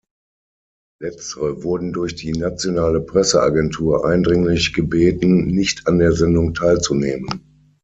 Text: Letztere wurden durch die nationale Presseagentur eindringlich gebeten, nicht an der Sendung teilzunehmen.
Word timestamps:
Letztere 0.99 1.61
wurden 1.61 1.93
durch 1.93 2.15
die 2.15 2.31
nationale 2.31 3.01
Presseagentur 3.01 4.03
eindringlich 4.03 4.73
gebeten, 4.73 5.45
nicht 5.45 5.85
an 5.85 5.99
der 5.99 6.13
Sendung 6.13 6.55
teilzunehmen. 6.55 7.69